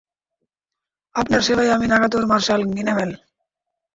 আপনার 1.15 1.41
সেবায় 1.41 1.73
আমি 1.75 1.85
নাগাতোর 1.87 2.23
মার্শাল, 2.27 2.61
গিনেমন! 2.69 3.09